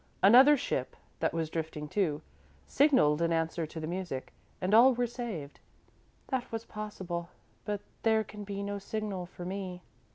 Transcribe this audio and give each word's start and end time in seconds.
Another 0.23 0.57
ship, 0.57 0.95
that 1.19 1.31
was 1.31 1.51
drifting, 1.51 1.87
too, 1.87 2.23
signalled 2.65 3.21
in 3.21 3.31
answer 3.31 3.67
to 3.67 3.79
the 3.79 3.85
music, 3.85 4.33
and 4.59 4.73
all 4.73 4.95
were 4.95 5.05
saved." 5.05 5.59
"That 6.29 6.51
was 6.51 6.65
possible 6.65 7.29
but 7.65 7.81
there 8.01 8.23
can 8.23 8.43
be 8.43 8.63
no 8.63 8.79
signal 8.79 9.27
for 9.27 9.45
me." 9.45 9.83